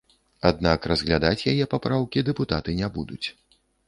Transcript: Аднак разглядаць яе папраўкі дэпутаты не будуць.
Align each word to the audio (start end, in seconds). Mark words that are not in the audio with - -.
Аднак 0.49 0.85
разглядаць 0.91 1.47
яе 1.51 1.67
папраўкі 1.73 2.23
дэпутаты 2.31 2.75
не 2.81 2.89
будуць. 2.97 3.27